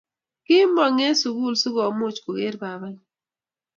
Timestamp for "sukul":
1.21-1.53